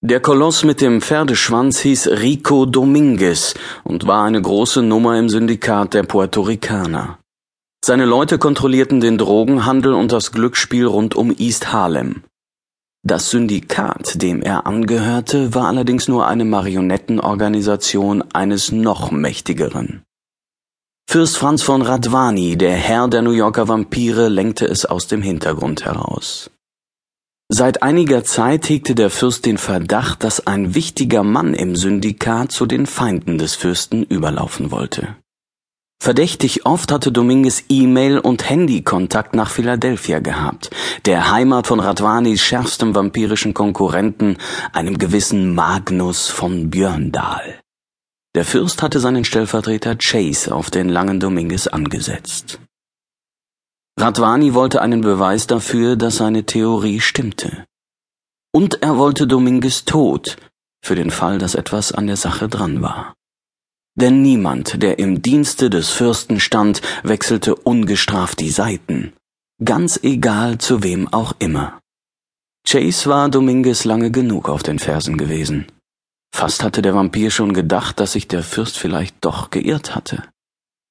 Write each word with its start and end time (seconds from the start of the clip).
Der 0.00 0.20
Koloss 0.20 0.62
mit 0.62 0.80
dem 0.80 1.00
Pferdeschwanz 1.00 1.80
hieß 1.80 2.06
Rico 2.22 2.66
Dominguez 2.66 3.54
und 3.82 4.06
war 4.06 4.22
eine 4.22 4.40
große 4.40 4.80
Nummer 4.80 5.18
im 5.18 5.28
Syndikat 5.28 5.92
der 5.92 6.04
Puerto 6.04 6.42
Ricaner. 6.42 7.18
Seine 7.84 8.04
Leute 8.04 8.38
kontrollierten 8.38 9.00
den 9.00 9.18
Drogenhandel 9.18 9.94
und 9.94 10.12
das 10.12 10.30
Glücksspiel 10.30 10.86
rund 10.86 11.16
um 11.16 11.34
East 11.36 11.72
Harlem. 11.72 12.22
Das 13.04 13.30
Syndikat, 13.30 14.22
dem 14.22 14.40
er 14.40 14.68
angehörte, 14.68 15.52
war 15.56 15.66
allerdings 15.66 16.06
nur 16.06 16.28
eine 16.28 16.44
Marionettenorganisation 16.44 18.22
eines 18.32 18.70
noch 18.70 19.10
mächtigeren. 19.10 20.04
Fürst 21.10 21.38
Franz 21.38 21.62
von 21.62 21.82
Radwani, 21.82 22.56
der 22.56 22.74
Herr 22.74 23.08
der 23.08 23.22
New 23.22 23.32
Yorker 23.32 23.66
Vampire, 23.66 24.28
lenkte 24.28 24.66
es 24.66 24.84
aus 24.84 25.08
dem 25.08 25.22
Hintergrund 25.22 25.84
heraus. 25.84 26.50
Seit 27.50 27.82
einiger 27.82 28.24
Zeit 28.24 28.68
hegte 28.68 28.94
der 28.94 29.08
Fürst 29.08 29.46
den 29.46 29.56
Verdacht, 29.56 30.22
dass 30.22 30.46
ein 30.46 30.74
wichtiger 30.74 31.22
Mann 31.22 31.54
im 31.54 31.76
Syndikat 31.76 32.52
zu 32.52 32.66
den 32.66 32.84
Feinden 32.84 33.38
des 33.38 33.54
Fürsten 33.54 34.02
überlaufen 34.02 34.70
wollte. 34.70 35.16
Verdächtig 36.00 36.66
oft 36.66 36.92
hatte 36.92 37.10
Dominguez 37.10 37.64
E-Mail 37.70 38.18
und 38.18 38.48
Handykontakt 38.48 39.34
nach 39.34 39.50
Philadelphia 39.50 40.20
gehabt, 40.20 40.70
der 41.06 41.30
Heimat 41.30 41.66
von 41.66 41.80
Radwanis 41.80 42.42
schärfstem 42.42 42.94
vampirischen 42.94 43.54
Konkurrenten, 43.54 44.36
einem 44.74 44.98
gewissen 44.98 45.54
Magnus 45.54 46.28
von 46.28 46.68
Björndal. 46.68 47.60
Der 48.36 48.44
Fürst 48.44 48.82
hatte 48.82 49.00
seinen 49.00 49.24
Stellvertreter 49.24 49.96
Chase 49.96 50.54
auf 50.54 50.70
den 50.70 50.90
langen 50.90 51.18
Dominguez 51.18 51.66
angesetzt. 51.66 52.60
Radwani 54.00 54.54
wollte 54.54 54.80
einen 54.80 55.00
Beweis 55.00 55.48
dafür, 55.48 55.96
dass 55.96 56.18
seine 56.18 56.44
Theorie 56.44 57.00
stimmte. 57.00 57.64
Und 58.54 58.80
er 58.80 58.96
wollte 58.96 59.26
Dominguez 59.26 59.84
tot, 59.86 60.36
für 60.84 60.94
den 60.94 61.10
Fall, 61.10 61.38
dass 61.38 61.56
etwas 61.56 61.90
an 61.90 62.06
der 62.06 62.16
Sache 62.16 62.48
dran 62.48 62.80
war. 62.80 63.14
Denn 63.96 64.22
niemand, 64.22 64.80
der 64.84 65.00
im 65.00 65.20
Dienste 65.20 65.68
des 65.68 65.90
Fürsten 65.90 66.38
stand, 66.38 66.80
wechselte 67.02 67.56
ungestraft 67.56 68.38
die 68.38 68.50
Seiten, 68.50 69.14
ganz 69.64 69.98
egal 70.04 70.58
zu 70.58 70.84
wem 70.84 71.12
auch 71.12 71.34
immer. 71.40 71.80
Chase 72.64 73.10
war 73.10 73.28
Dominguez 73.28 73.84
lange 73.84 74.12
genug 74.12 74.48
auf 74.48 74.62
den 74.62 74.78
Fersen 74.78 75.18
gewesen. 75.18 75.66
Fast 76.32 76.62
hatte 76.62 76.82
der 76.82 76.94
Vampir 76.94 77.32
schon 77.32 77.52
gedacht, 77.52 77.98
dass 77.98 78.12
sich 78.12 78.28
der 78.28 78.44
Fürst 78.44 78.78
vielleicht 78.78 79.16
doch 79.24 79.50
geirrt 79.50 79.96
hatte. 79.96 80.22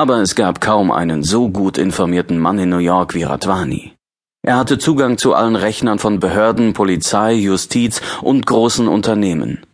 Aber 0.00 0.22
es 0.22 0.34
gab 0.34 0.62
kaum 0.62 0.90
einen 0.90 1.22
so 1.22 1.50
gut 1.50 1.76
informierten 1.76 2.38
Mann 2.38 2.58
in 2.58 2.70
New 2.70 2.78
York 2.78 3.12
wie 3.12 3.24
Radwani. 3.24 3.92
Er 4.40 4.56
hatte 4.56 4.78
Zugang 4.78 5.18
zu 5.18 5.34
allen 5.34 5.56
Rechnern 5.56 5.98
von 5.98 6.20
Behörden, 6.20 6.72
Polizei, 6.72 7.34
Justiz 7.34 8.00
und 8.22 8.46
großen 8.46 8.88
Unternehmen. 8.88 9.66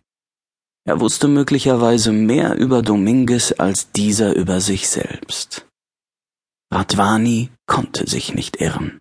Er 0.83 0.99
wusste 0.99 1.29
möglicherweise 1.29 2.11
mehr 2.11 2.57
über 2.57 2.81
Dominguez 2.81 3.53
als 3.57 3.93
dieser 3.93 4.35
über 4.35 4.59
sich 4.59 4.89
selbst. 4.89 5.65
Radwani 6.73 7.49
konnte 7.65 8.05
sich 8.05 8.33
nicht 8.33 8.59
irren. 8.59 8.99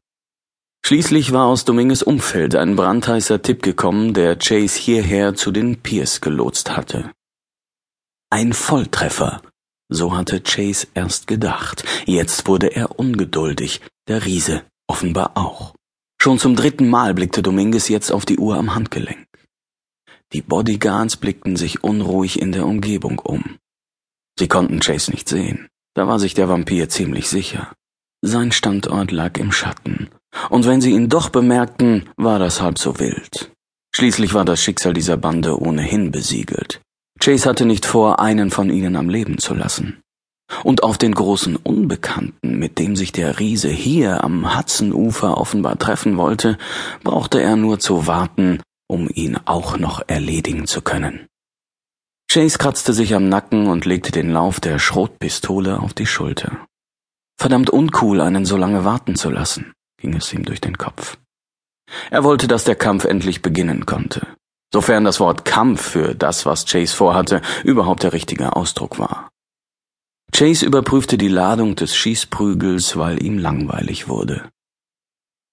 Schließlich 0.84 1.32
war 1.32 1.46
aus 1.46 1.64
Dominguez 1.64 2.02
Umfeld 2.02 2.54
ein 2.54 2.76
brandheißer 2.76 3.42
Tipp 3.42 3.64
gekommen, 3.64 4.14
der 4.14 4.36
Chase 4.36 4.78
hierher 4.78 5.34
zu 5.34 5.50
den 5.50 5.82
Piers 5.82 6.20
gelotst 6.20 6.76
hatte. 6.76 7.10
Ein 8.30 8.52
Volltreffer, 8.52 9.42
so 9.88 10.16
hatte 10.16 10.40
Chase 10.40 10.88
erst 10.94 11.26
gedacht. 11.26 11.84
Jetzt 12.06 12.46
wurde 12.46 12.68
er 12.74 12.98
ungeduldig, 12.98 13.80
der 14.08 14.24
Riese 14.24 14.64
offenbar 14.86 15.32
auch. 15.36 15.74
Schon 16.20 16.38
zum 16.38 16.56
dritten 16.56 16.88
Mal 16.88 17.14
blickte 17.14 17.42
Dominguez 17.42 17.88
jetzt 17.88 18.10
auf 18.10 18.24
die 18.24 18.38
Uhr 18.38 18.56
am 18.56 18.74
Handgelenk. 18.74 19.26
Die 20.32 20.42
Bodyguards 20.42 21.16
blickten 21.16 21.56
sich 21.56 21.84
unruhig 21.84 22.40
in 22.40 22.52
der 22.52 22.66
Umgebung 22.66 23.18
um. 23.20 23.58
Sie 24.38 24.48
konnten 24.48 24.80
Chase 24.80 25.10
nicht 25.12 25.28
sehen. 25.28 25.68
Da 25.94 26.08
war 26.08 26.18
sich 26.18 26.34
der 26.34 26.48
Vampir 26.48 26.88
ziemlich 26.88 27.28
sicher. 27.28 27.72
Sein 28.22 28.52
Standort 28.52 29.12
lag 29.12 29.38
im 29.38 29.52
Schatten. 29.52 30.10
Und 30.50 30.66
wenn 30.66 30.80
sie 30.80 30.90
ihn 30.92 31.08
doch 31.08 31.28
bemerkten, 31.28 32.08
war 32.16 32.38
das 32.38 32.60
halb 32.60 32.78
so 32.78 32.98
wild. 32.98 33.52
Schließlich 33.94 34.34
war 34.34 34.44
das 34.44 34.60
Schicksal 34.60 34.92
dieser 34.92 35.16
Bande 35.16 35.58
ohnehin 35.58 36.10
besiegelt. 36.10 36.82
Chase 37.26 37.48
hatte 37.48 37.66
nicht 37.66 37.86
vor, 37.86 38.20
einen 38.20 38.52
von 38.52 38.70
ihnen 38.70 38.94
am 38.94 39.08
Leben 39.08 39.38
zu 39.38 39.52
lassen. 39.52 40.00
Und 40.62 40.84
auf 40.84 40.96
den 40.96 41.12
großen 41.12 41.56
Unbekannten, 41.56 42.56
mit 42.56 42.78
dem 42.78 42.94
sich 42.94 43.10
der 43.10 43.40
Riese 43.40 43.68
hier 43.68 44.22
am 44.22 44.56
Hudsonufer 44.56 45.36
offenbar 45.36 45.76
treffen 45.76 46.18
wollte, 46.18 46.56
brauchte 47.02 47.42
er 47.42 47.56
nur 47.56 47.80
zu 47.80 48.06
warten, 48.06 48.60
um 48.86 49.10
ihn 49.12 49.40
auch 49.44 49.76
noch 49.76 50.02
erledigen 50.06 50.68
zu 50.68 50.82
können. 50.82 51.26
Chase 52.30 52.58
kratzte 52.58 52.92
sich 52.92 53.12
am 53.12 53.28
Nacken 53.28 53.66
und 53.66 53.86
legte 53.86 54.12
den 54.12 54.30
Lauf 54.30 54.60
der 54.60 54.78
Schrotpistole 54.78 55.80
auf 55.80 55.94
die 55.94 56.06
Schulter. 56.06 56.64
Verdammt 57.36 57.70
uncool, 57.70 58.20
einen 58.20 58.44
so 58.44 58.56
lange 58.56 58.84
warten 58.84 59.16
zu 59.16 59.30
lassen, 59.30 59.72
ging 60.00 60.14
es 60.14 60.32
ihm 60.32 60.44
durch 60.44 60.60
den 60.60 60.78
Kopf. 60.78 61.18
Er 62.08 62.22
wollte, 62.22 62.46
dass 62.46 62.62
der 62.62 62.76
Kampf 62.76 63.04
endlich 63.04 63.42
beginnen 63.42 63.84
konnte 63.84 64.35
sofern 64.72 65.04
das 65.04 65.20
Wort 65.20 65.44
Kampf 65.44 65.80
für 65.80 66.14
das, 66.14 66.46
was 66.46 66.66
Chase 66.66 66.94
vorhatte, 66.94 67.40
überhaupt 67.64 68.02
der 68.02 68.12
richtige 68.12 68.56
Ausdruck 68.56 68.98
war. 68.98 69.28
Chase 70.32 70.66
überprüfte 70.66 71.16
die 71.18 71.28
Ladung 71.28 71.76
des 71.76 71.96
Schießprügels, 71.96 72.96
weil 72.96 73.22
ihm 73.22 73.38
langweilig 73.38 74.08
wurde. 74.08 74.48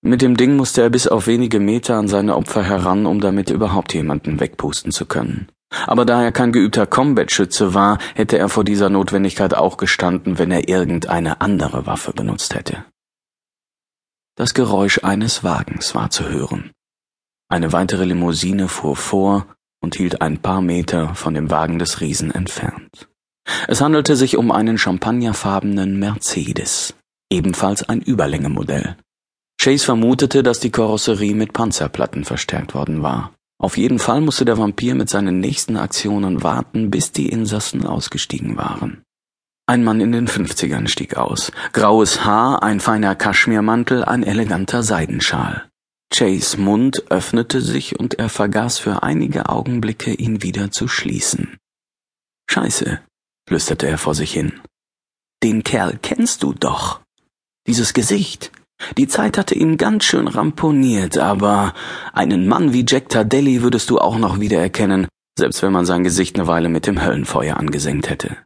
Mit 0.05 0.21
dem 0.21 0.35
Ding 0.35 0.57
musste 0.57 0.81
er 0.81 0.89
bis 0.89 1.07
auf 1.07 1.27
wenige 1.27 1.61
Meter 1.61 1.95
an 1.95 2.09
seine 2.09 2.35
Opfer 2.35 2.63
heran, 2.63 3.05
um 3.05 3.21
damit 3.21 3.49
überhaupt 3.49 3.93
jemanden 3.93 4.41
wegpusten 4.41 4.91
zu 4.91 5.05
können. 5.05 5.47
Aber 5.87 6.05
da 6.05 6.21
er 6.21 6.33
kein 6.33 6.51
geübter 6.51 6.85
Combat-Schütze 6.85 7.73
war, 7.73 7.97
hätte 8.13 8.37
er 8.37 8.49
vor 8.49 8.65
dieser 8.65 8.89
Notwendigkeit 8.89 9.53
auch 9.53 9.77
gestanden, 9.77 10.37
wenn 10.37 10.51
er 10.51 10.67
irgendeine 10.67 11.39
andere 11.39 11.85
Waffe 11.85 12.11
benutzt 12.11 12.53
hätte. 12.53 12.85
Das 14.35 14.53
Geräusch 14.53 14.99
eines 15.03 15.43
Wagens 15.43 15.95
war 15.95 16.09
zu 16.09 16.27
hören. 16.27 16.71
Eine 17.53 17.71
weitere 17.71 18.05
Limousine 18.05 18.67
fuhr 18.67 18.95
vor 18.95 19.45
und 19.79 19.93
hielt 19.93 20.23
ein 20.23 20.39
paar 20.39 20.59
Meter 20.59 21.13
von 21.13 21.35
dem 21.35 21.51
Wagen 21.51 21.77
des 21.77 22.01
Riesen 22.01 22.31
entfernt. 22.31 23.07
Es 23.67 23.79
handelte 23.79 24.15
sich 24.15 24.37
um 24.37 24.51
einen 24.51 24.79
champagnerfarbenen 24.79 25.99
Mercedes, 25.99 26.95
ebenfalls 27.31 27.87
ein 27.87 28.01
Überlängemodell. 28.01 28.97
Chase 29.61 29.85
vermutete, 29.85 30.41
dass 30.41 30.61
die 30.61 30.71
Karosserie 30.71 31.35
mit 31.35 31.53
Panzerplatten 31.53 32.25
verstärkt 32.25 32.73
worden 32.73 33.03
war. 33.03 33.35
Auf 33.59 33.77
jeden 33.77 33.99
Fall 33.99 34.21
musste 34.21 34.45
der 34.45 34.57
Vampir 34.57 34.95
mit 34.95 35.11
seinen 35.11 35.39
nächsten 35.39 35.77
Aktionen 35.77 36.41
warten, 36.41 36.89
bis 36.89 37.11
die 37.11 37.29
Insassen 37.29 37.85
ausgestiegen 37.85 38.57
waren. 38.57 39.03
Ein 39.67 39.83
Mann 39.83 40.01
in 40.01 40.11
den 40.11 40.27
Fünfzigern 40.27 40.87
stieg 40.87 41.17
aus. 41.17 41.51
Graues 41.71 42.25
Haar, 42.25 42.63
ein 42.63 42.79
feiner 42.79 43.13
Kaschmirmantel, 43.13 44.03
ein 44.03 44.23
eleganter 44.23 44.81
Seidenschal. 44.81 45.69
Jays 46.13 46.57
Mund 46.57 47.09
öffnete 47.09 47.59
sich 47.59 47.99
und 47.99 48.19
er 48.19 48.29
vergaß 48.29 48.77
für 48.77 49.01
einige 49.01 49.49
Augenblicke, 49.49 50.13
ihn 50.13 50.43
wieder 50.43 50.69
zu 50.69 50.87
schließen. 50.87 51.57
Scheiße, 52.47 53.01
flüsterte 53.47 53.87
er 53.87 53.97
vor 53.97 54.13
sich 54.13 54.31
hin. 54.31 54.61
Den 55.41 55.63
Kerl 55.63 55.97
kennst 56.01 56.43
du 56.43 56.53
doch. 56.53 57.01
Dieses 57.65 57.93
Gesicht. 57.93 58.51
Die 58.97 59.07
Zeit 59.07 59.39
hatte 59.39 59.55
ihn 59.55 59.77
ganz 59.77 60.03
schön 60.03 60.27
ramponiert, 60.27 61.17
aber 61.17 61.73
einen 62.13 62.47
Mann 62.47 62.73
wie 62.73 62.85
Jack 62.87 63.09
Tardelli 63.09 63.63
würdest 63.63 63.89
du 63.89 63.97
auch 63.97 64.17
noch 64.17 64.39
wiedererkennen, 64.39 65.07
selbst 65.37 65.63
wenn 65.63 65.71
man 65.71 65.85
sein 65.85 66.03
Gesicht 66.03 66.35
eine 66.37 66.47
Weile 66.47 66.69
mit 66.69 66.85
dem 66.85 67.03
Höllenfeuer 67.03 67.57
angesenkt 67.57 68.09
hätte. 68.09 68.37